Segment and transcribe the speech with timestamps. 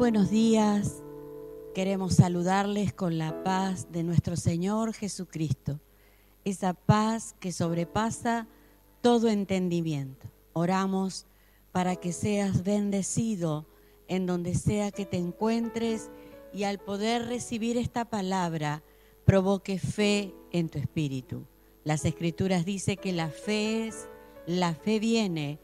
[0.00, 1.02] buenos días.
[1.74, 5.78] Queremos saludarles con la paz de nuestro Señor Jesucristo,
[6.42, 8.48] esa paz que sobrepasa
[9.02, 10.26] todo entendimiento.
[10.54, 11.26] Oramos
[11.70, 13.66] para que seas bendecido
[14.08, 16.08] en donde sea que te encuentres
[16.54, 18.82] y al poder recibir esta palabra
[19.26, 21.44] provoque fe en tu espíritu.
[21.84, 24.08] Las escrituras dicen que la fe es,
[24.46, 25.58] la fe viene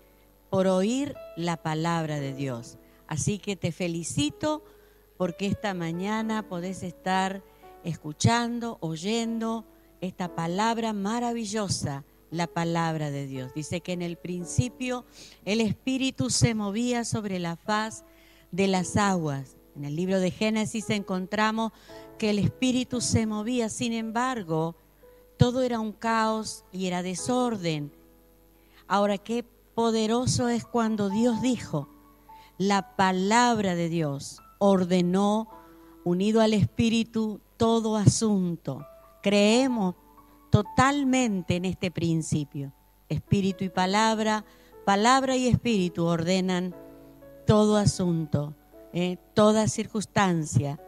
[0.50, 2.76] por oír la palabra de Dios.
[3.06, 4.64] Así que te felicito
[5.16, 7.42] porque esta mañana podés estar
[7.84, 9.64] escuchando, oyendo
[10.00, 13.54] esta palabra maravillosa, la palabra de Dios.
[13.54, 15.04] Dice que en el principio
[15.44, 18.04] el Espíritu se movía sobre la faz
[18.50, 19.56] de las aguas.
[19.76, 21.72] En el libro de Génesis encontramos
[22.18, 24.76] que el Espíritu se movía, sin embargo,
[25.36, 27.92] todo era un caos y era desorden.
[28.88, 31.88] Ahora, qué poderoso es cuando Dios dijo,
[32.58, 35.48] la palabra de Dios ordenó,
[36.04, 38.86] unido al Espíritu, todo asunto.
[39.22, 39.94] Creemos
[40.50, 42.72] totalmente en este principio.
[43.08, 44.44] Espíritu y palabra,
[44.84, 46.74] palabra y espíritu ordenan
[47.46, 48.54] todo asunto,
[48.92, 50.80] eh, toda circunstancia,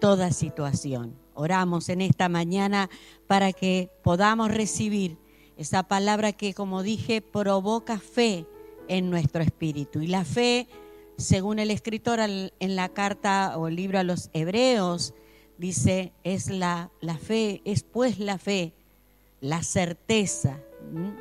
[0.00, 1.16] toda situación.
[1.34, 2.90] Oramos en esta mañana
[3.26, 5.18] para que podamos recibir
[5.56, 8.46] esa palabra que, como dije, provoca fe
[8.88, 10.00] en nuestro espíritu.
[10.00, 10.68] Y la fe,
[11.16, 15.14] según el escritor en la carta o libro a los hebreos,
[15.58, 18.74] dice, es la, la fe, es pues la fe,
[19.40, 20.60] la certeza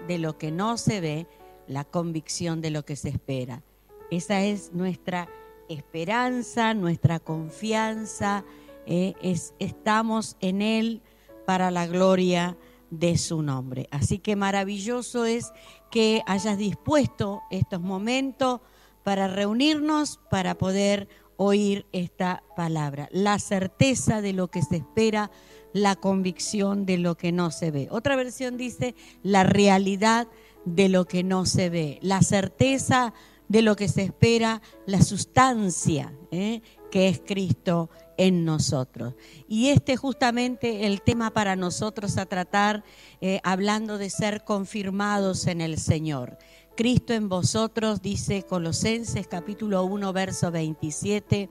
[0.07, 1.27] de lo que no se ve,
[1.67, 3.63] la convicción de lo que se espera.
[4.11, 5.29] Esa es nuestra
[5.69, 8.43] esperanza, nuestra confianza,
[8.85, 11.01] eh, es, estamos en Él
[11.45, 12.57] para la gloria
[12.89, 13.87] de su nombre.
[13.91, 15.51] Así que maravilloso es
[15.89, 18.61] que hayas dispuesto estos momentos
[19.03, 23.09] para reunirnos, para poder oír esta palabra.
[23.11, 25.31] La certeza de lo que se espera,
[25.73, 27.87] la convicción de lo que no se ve.
[27.91, 30.27] Otra versión dice la realidad
[30.65, 33.13] de lo que no se ve, la certeza
[33.49, 36.61] de lo que se espera, la sustancia, ¿eh?
[36.91, 39.15] que es Cristo en nosotros.
[39.47, 42.83] Y este es justamente el tema para nosotros a tratar,
[43.19, 46.37] eh, hablando de ser confirmados en el Señor.
[46.75, 51.49] Cristo en vosotros, dice Colosenses capítulo 1, verso 27,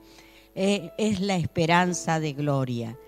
[0.55, 2.99] eh, es la esperanza de gloria.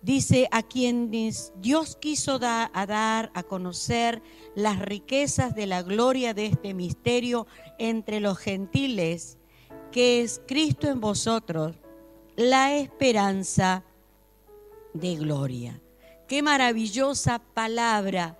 [0.00, 4.22] Dice a quienes Dios quiso dar a conocer
[4.54, 7.48] las riquezas de la gloria de este misterio
[7.80, 9.36] entre los gentiles,
[9.90, 11.74] que es Cristo en vosotros
[12.36, 13.82] la esperanza
[14.94, 15.80] de gloria.
[16.28, 18.37] Qué maravillosa palabra.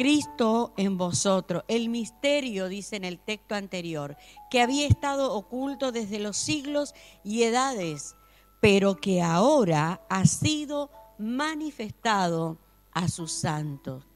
[0.00, 4.16] Cristo en vosotros, el misterio, dice en el texto anterior,
[4.50, 8.16] que había estado oculto desde los siglos y edades,
[8.62, 12.56] pero que ahora ha sido manifestado
[12.92, 14.06] a sus santos.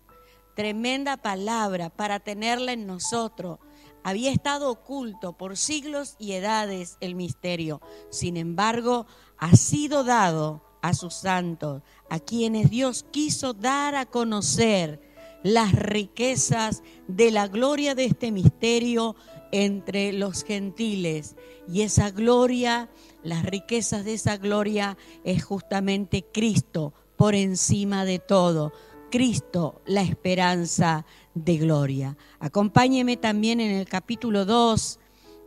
[0.56, 3.58] Tremenda palabra para tenerla en nosotros
[4.02, 7.82] había estado oculto por siglos y edades el misterio.
[8.08, 9.06] Sin embargo,
[9.36, 15.13] ha sido dado a sus santos, a quienes Dios quiso dar a conocer
[15.44, 19.14] las riquezas de la gloria de este misterio
[19.52, 21.36] entre los gentiles.
[21.68, 22.90] Y esa gloria,
[23.22, 28.72] las riquezas de esa gloria es justamente Cristo por encima de todo.
[29.10, 32.16] Cristo, la esperanza de gloria.
[32.40, 34.98] Acompáñeme también en el capítulo 2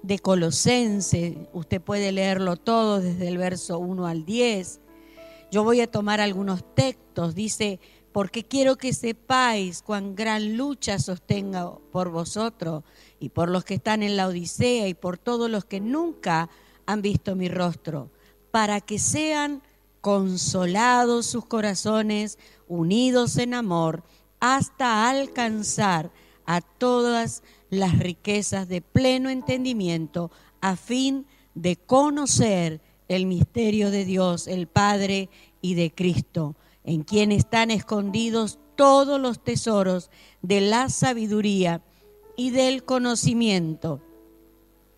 [0.03, 1.49] de Colosense.
[1.53, 4.79] Usted puede leerlo todo desde el verso 1 al 10.
[5.51, 7.33] Yo voy a tomar algunos textos.
[7.33, 7.79] Dice,
[8.12, 12.84] porque quiero que sepáis cuán gran lucha sostenga por vosotros
[13.19, 16.50] y por los que están en la Odisea y por todos los que nunca
[16.85, 18.12] han visto mi rostro,
[18.51, 19.62] para que sean
[20.01, 24.03] consolados sus corazones, unidos en amor,
[24.39, 26.12] hasta alcanzar
[26.45, 30.31] a todas las riquezas de pleno entendimiento
[30.62, 35.30] a fin de conocer el misterio de Dios, el Padre
[35.62, 36.56] y de Cristo,
[36.88, 40.10] en quien están escondidos todos los tesoros
[40.42, 41.84] de la sabiduría
[42.38, 44.01] y del conocimiento.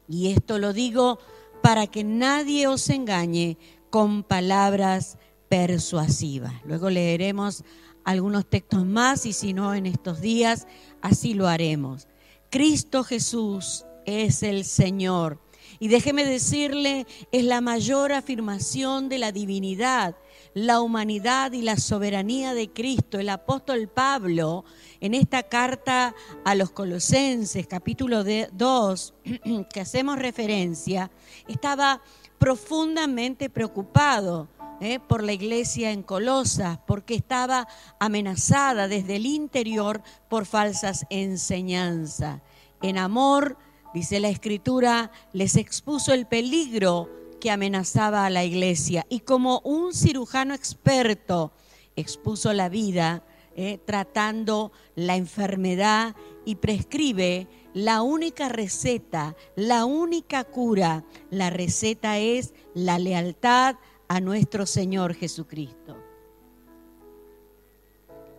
[0.08, 1.18] Y esto lo digo
[1.64, 3.58] para que nadie os engañe
[3.90, 5.18] con palabras
[5.50, 6.54] persuasivas.
[6.64, 7.64] Luego leeremos
[8.04, 10.68] algunos textos más y si no en estos días,
[11.02, 12.08] así lo haremos.
[12.52, 15.40] Cristo Jesús es el Señor.
[15.80, 20.16] Y déjeme decirle, es la mayor afirmación de la divinidad,
[20.54, 23.19] la humanidad y la soberanía de Cristo.
[23.19, 24.66] El apóstol Pablo,
[25.00, 26.16] en esta carta
[26.46, 29.13] a los Colosenses, capítulo 2,
[29.74, 31.12] que hacemos referencia,
[31.48, 32.01] estaba
[32.38, 34.48] profundamente preocupado
[34.80, 35.00] ¿eh?
[35.00, 37.68] por la iglesia en Colosas, porque estaba
[38.00, 42.42] amenazada desde el interior por falsas enseñanzas.
[42.81, 43.57] En amor,
[43.94, 49.94] dice la escritura, les expuso el peligro que amenazaba a la iglesia y como un
[49.94, 51.52] cirujano experto
[51.96, 53.24] expuso la vida
[53.56, 53.80] ¿eh?
[53.86, 56.16] tratando la enfermedad
[56.46, 61.04] y prescribe la única receta, la única cura.
[61.30, 63.76] La receta es la lealtad
[64.08, 65.98] a nuestro Señor Jesucristo.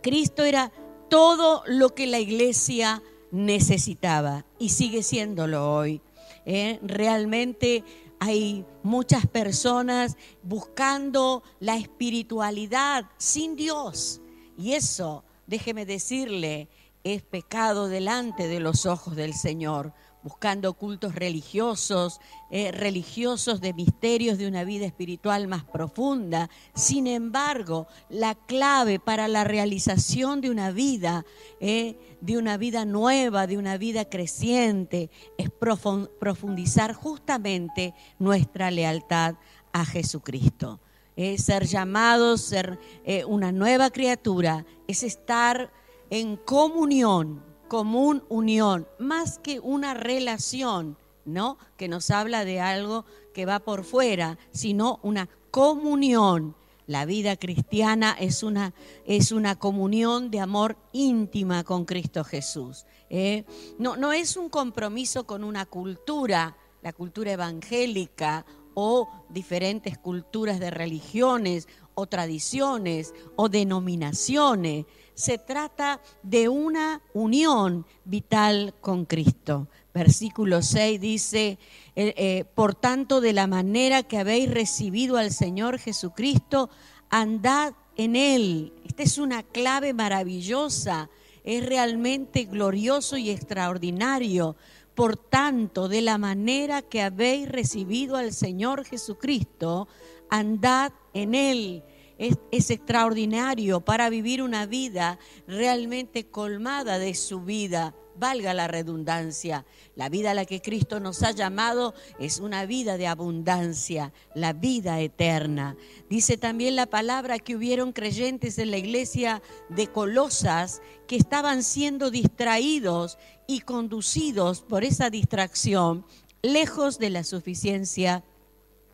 [0.01, 0.71] Cristo era
[1.09, 6.01] todo lo que la iglesia necesitaba y sigue siéndolo hoy.
[6.45, 6.79] ¿eh?
[6.81, 7.83] Realmente
[8.23, 14.21] hay muchas personas buscando la espiritualidad sin Dios.
[14.55, 16.69] Y eso, déjeme decirle,
[17.03, 19.91] es pecado delante de los ojos del Señor,
[20.23, 22.19] buscando cultos religiosos,
[22.49, 26.49] eh, religiosos de misterios de una vida espiritual más profunda.
[26.75, 31.25] Sin embargo, la clave para la realización de una vida,
[31.59, 39.35] eh, de una vida nueva, de una vida creciente, es profundizar justamente nuestra lealtad
[39.73, 40.79] a Jesucristo.
[41.15, 45.71] Es ser llamados, ser eh, una nueva criatura, es estar
[46.09, 51.57] en comunión, común unión, más que una relación, ¿no?
[51.77, 56.57] Que nos habla de algo que va por fuera, sino una comunión.
[56.85, 58.73] La vida cristiana es una,
[59.05, 62.85] es una comunión de amor íntima con Cristo Jesús.
[63.09, 63.45] ¿eh?
[63.79, 70.71] No, no es un compromiso con una cultura, la cultura evangélica o diferentes culturas de
[70.71, 79.67] religiones o tradiciones o denominaciones, se trata de una unión vital con Cristo.
[79.93, 81.59] Versículo 6 dice,
[81.95, 86.69] eh, eh, por tanto, de la manera que habéis recibido al Señor Jesucristo,
[87.09, 88.73] andad en Él.
[88.85, 91.09] Esta es una clave maravillosa,
[91.43, 94.55] es realmente glorioso y extraordinario.
[94.95, 99.87] Por tanto, de la manera que habéis recibido al Señor Jesucristo,
[100.29, 101.83] andad en Él
[102.21, 109.65] es, extraordinario para vivir una vida realmente colmada de su vida valga la redundancia.
[109.95, 114.53] La vida a la que Cristo nos ha llamado es una vida de abundancia, la
[114.53, 115.75] vida eterna.
[116.09, 122.11] Dice también la palabra que hubieron creyentes en la iglesia de Colosas que estaban siendo
[122.11, 123.17] distraídos
[123.47, 126.05] y conducidos por esa distracción
[126.43, 128.23] lejos de la suficiencia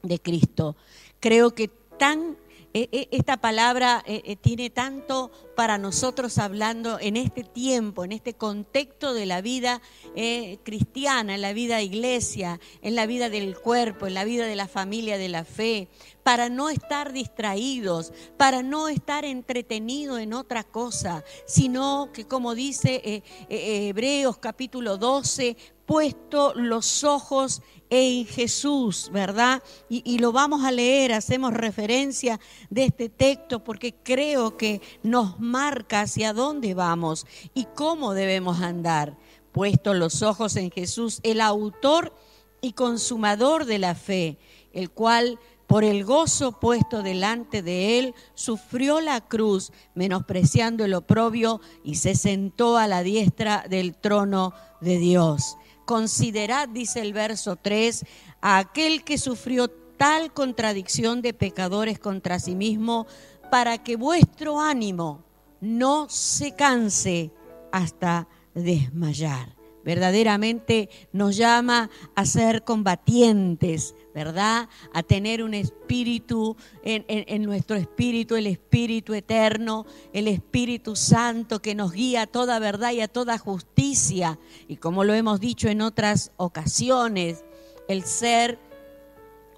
[0.03, 0.77] de Cristo.
[1.19, 2.37] Creo que tan
[2.73, 9.25] esta palabra eh, tiene tanto para nosotros hablando en este tiempo, en este contexto de
[9.25, 9.81] la vida
[10.15, 14.55] eh, cristiana, en la vida iglesia, en la vida del cuerpo, en la vida de
[14.55, 15.89] la familia de la fe,
[16.21, 23.01] para no estar distraídos, para no estar entretenidos en otra cosa, sino que como dice
[23.03, 29.63] eh, Hebreos capítulo 12, puesto los ojos en Jesús, ¿verdad?
[29.89, 32.39] Y, lo vamos a leer, hacemos referencia
[32.69, 39.17] de este texto porque creo que nos marca hacia dónde vamos y cómo debemos andar.
[39.51, 42.13] Puesto los ojos en Jesús, el autor
[42.61, 44.37] y consumador de la fe,
[44.73, 51.59] el cual por el gozo puesto delante de él, sufrió la cruz, menospreciando el oprobio,
[51.83, 55.57] y se sentó a la diestra del trono de Dios.
[55.87, 58.05] Considerad, dice el verso 3,
[58.41, 63.07] a aquel que sufrió tal contradicción de pecadores contra sí mismo,
[63.49, 65.23] para que vuestro ánimo
[65.61, 67.31] no se canse
[67.71, 69.56] hasta desmayar
[69.87, 74.67] verdaderamente nos llama a ser combatientes, ¿verdad?
[74.93, 81.93] A tener un espíritu, en, nuestro espíritu, el espíritu eterno, el Espíritu Santo que nos
[81.93, 84.37] guía a toda verdad y a toda justicia.
[84.67, 87.45] Y como lo hemos dicho en otras ocasiones,
[87.87, 88.59] el ser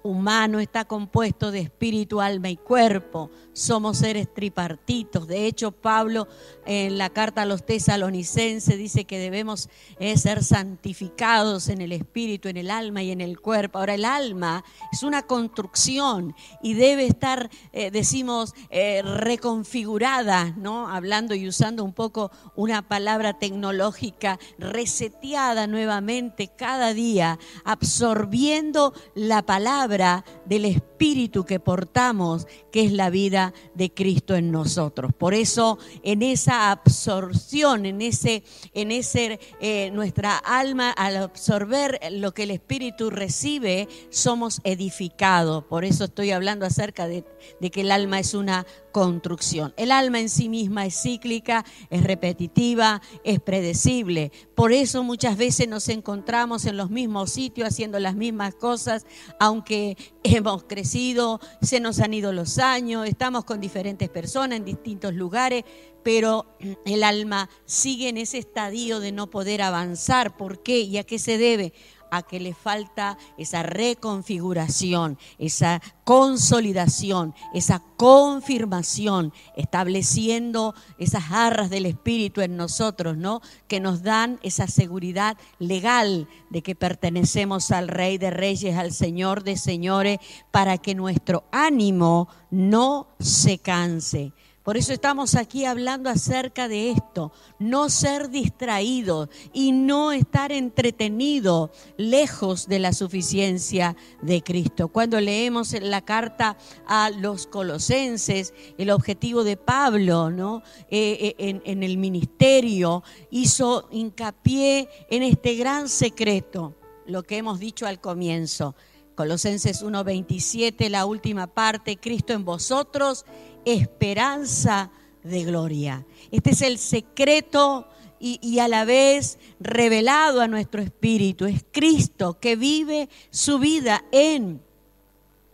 [0.02, 3.30] humano está compuesto de espíritu, alma y cuerpo.
[3.52, 5.26] Somos seres tripartitos.
[5.26, 6.28] De hecho, Pablo
[6.64, 12.48] en la carta a los tesalonicenses dice que debemos eh, ser santificados en el espíritu,
[12.48, 13.78] en el alma y en el cuerpo.
[13.78, 20.88] Ahora, el alma es una construcción y debe estar, eh, decimos, eh, reconfigurada, ¿no?
[20.88, 29.89] Hablando y usando un poco una palabra tecnológica, reseteada nuevamente cada día, absorbiendo la palabra
[29.90, 35.12] del Espíritu que portamos, que es la vida de Cristo en nosotros.
[35.12, 38.44] Por eso, en esa absorción, en ese,
[38.74, 45.64] en ese, eh, nuestra alma, al absorber lo que el Espíritu recibe, somos edificados.
[45.64, 47.24] Por eso estoy hablando acerca de
[47.70, 49.72] que el alma es una construcción.
[49.76, 54.32] El alma en sí misma es cíclica, es repetitiva, es predecible.
[54.54, 59.06] Por eso muchas veces nos encontramos en los mismos sitios haciendo las mismas cosas,
[59.38, 59.79] aunque
[60.22, 65.64] hemos crecido, se nos han ido los años, estamos con diferentes personas en distintos lugares,
[66.02, 66.46] pero
[66.86, 70.36] el alma sigue en ese estadio de no poder avanzar.
[70.36, 71.72] ¿Por qué y a qué se debe?
[72.10, 82.40] A que le falta esa reconfiguración, esa consolidación, esa confirmación, estableciendo esas arras del Espíritu
[82.40, 83.40] en nosotros, ¿no?
[83.68, 89.44] Que nos dan esa seguridad legal de que pertenecemos al Rey de Reyes, al Señor
[89.44, 90.18] de Señores,
[90.50, 94.32] para que nuestro ánimo no se canse.
[94.62, 101.70] Por eso estamos aquí hablando acerca de esto, no ser distraído y no estar entretenido
[101.96, 104.88] lejos de la suficiencia de Cristo.
[104.88, 110.62] Cuando leemos la carta a los colosenses, el objetivo de Pablo ¿no?
[110.90, 116.76] Eh, eh, en el ministerio hizo hincapié en este gran secreto,
[117.06, 118.74] lo que hemos dicho al comienzo.
[119.14, 123.26] Colosenses 1.27, la última parte, Cristo en vosotros
[123.64, 124.90] esperanza
[125.22, 126.06] de gloria.
[126.30, 127.86] Este es el secreto
[128.18, 131.46] y, a la vez revelado a nuestro espíritu.
[131.46, 134.62] Es Cristo que vive su vida en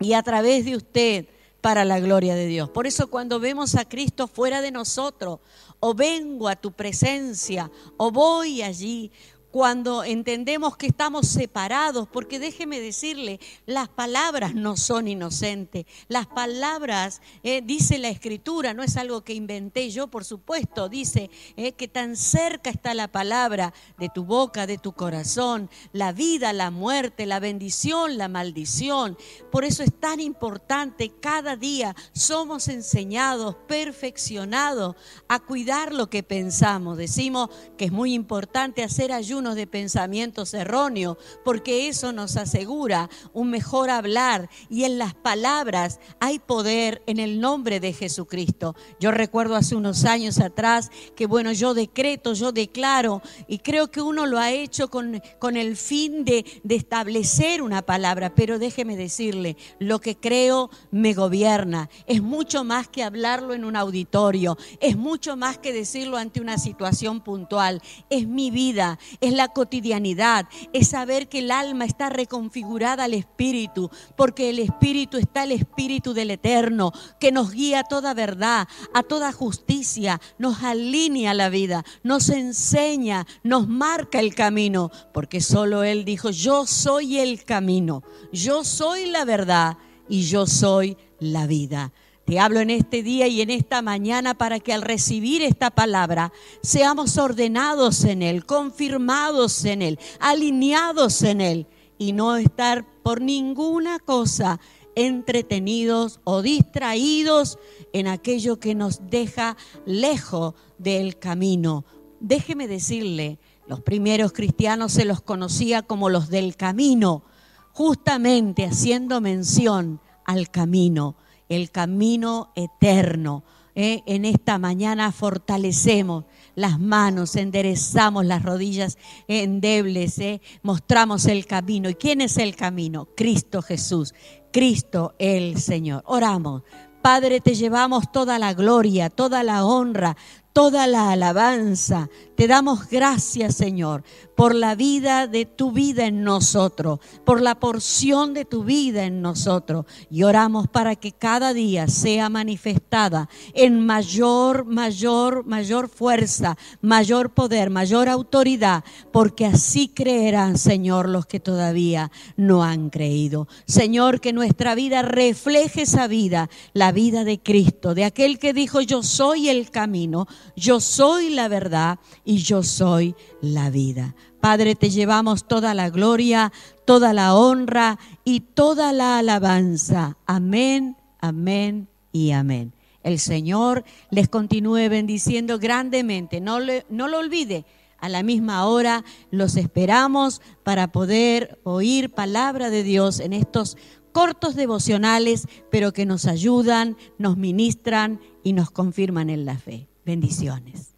[0.01, 1.27] y a través de usted
[1.61, 2.69] para la gloria de Dios.
[2.71, 5.41] Por eso cuando vemos a Cristo fuera de nosotros,
[5.81, 9.11] o vengo a tu presencia, o voy allí,
[9.51, 15.87] cuando entendemos que estamos separados, porque déjeme decirle, las palabras no son inocentes.
[16.09, 21.31] Las palabras, eh, dice la escritura, no es algo que inventé yo, por supuesto, dice
[21.57, 26.53] eh, que tan cerca está la palabra de tu boca, de tu corazón, la vida,
[26.53, 29.17] la muerte, la bendición, la maldición.
[29.51, 34.97] Por eso es tan importante, cada día somos enseñados, perfeccionados
[35.29, 36.99] a cuidar lo que pensamos.
[36.99, 43.51] Decimos que es muy importante hacer ayuno de pensamientos erróneos, porque eso nos asegura un
[43.51, 48.75] mejor hablar y en las palabras hay poder en el nombre de Jesucristo.
[49.01, 54.03] Yo recuerdo hace unos años atrás que bueno, yo decreto, yo declaro y creo que
[54.03, 58.97] uno lo ha hecho con, con el fin de, de establecer una palabra, pero déjeme
[58.97, 61.89] decirle, lo que creo me gobierna.
[62.07, 66.59] Es mucho más que hablarlo en un auditorio, es mucho más que decirlo ante una
[66.59, 68.99] situación puntual, es mi vida,
[69.33, 75.45] la cotidianidad, es saber que el alma está reconfigurada al Espíritu, porque el Espíritu está
[75.45, 81.35] el Espíritu del Eterno, que nos guía a toda verdad, a toda justicia, nos alinea
[81.35, 87.45] la vida, nos enseña, nos marca el camino, porque solo Él dijo, yo soy el
[87.45, 88.03] camino,
[88.33, 89.79] yo soy la verdad
[90.09, 91.93] y yo soy la vida.
[92.27, 96.33] Te hablo en este día y en esta mañana para que al recibir esta palabra
[96.61, 101.67] seamos ordenados en Él, confirmados en Él, alineados en Él
[101.99, 104.59] y no estar por ninguna cosa
[104.97, 107.61] entretenidos o distraídos
[107.93, 111.85] en aquello que nos deja lejos del camino.
[112.19, 117.23] Déjeme decirle, los primeros cristianos se los conocía como los del camino,
[117.71, 121.15] justamente haciendo mención al camino
[121.49, 123.45] el camino eterno.
[123.79, 126.25] Eh, en esta mañana fortalecemos
[126.55, 128.97] las manos, enderezamos las rodillas
[129.29, 131.91] endebles, eh, mostramos el camino.
[131.91, 133.09] ¿Y quién es el camino?
[133.15, 134.15] Cristo Jesús,
[134.51, 136.03] Cristo el Señor.
[136.07, 136.63] Oramos.
[137.03, 140.17] Padre, te llevamos toda la gloria, toda la honra,
[140.57, 142.09] toda la alabanza.
[142.35, 148.33] Te damos gracias, Señor, por la vida de tu vida en nosotros, por la porción
[148.33, 149.85] de tu vida en nosotros.
[150.11, 157.69] Y oramos para que cada día sea manifestada en mayor, mayor, mayor fuerza, mayor poder,
[157.71, 163.47] mayor autoridad, porque así creerán, Señor, los que todavía no han creído.
[163.67, 168.81] Señor, que nuestra vida refleje esa vida, la vida de Cristo, de aquel que dijo,
[168.83, 174.15] yo soy el camino, yo soy la verdad y yo soy la vida.
[174.41, 176.53] Padre, te llevamos toda la gloria,
[176.85, 180.17] toda la honra y toda la alabanza.
[180.27, 182.73] Amén, amén y amén.
[183.03, 186.41] El Señor les continúe bendiciendo grandemente.
[186.41, 186.59] No,
[186.89, 187.65] no lo olvide.
[187.99, 193.77] A la misma hora los esperamos para poder oír palabra de Dios en estos
[194.13, 199.89] cortos devocionales, pero que nos ayudan, nos ministran y nos confirman en la fe.
[200.07, 200.96] Bendiciones.